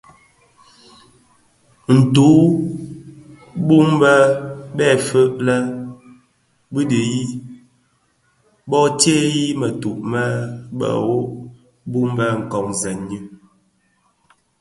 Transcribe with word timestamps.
Ntug 1.97 2.53
wu 2.57 3.65
bum 3.65 3.87
bë 4.01 4.15
bè 4.75 4.87
fèëfèg 4.95 5.31
lè 5.47 5.57
bi 6.73 6.81
dhiyis 6.91 7.31
bö 8.69 8.79
tseghi 8.99 9.45
mëtug 9.61 9.99
me 10.11 10.23
bhehho 10.77 11.17
bum 11.91 12.09
bë 12.17 12.27
komzèn 12.51 12.99
ňyi. 13.09 13.19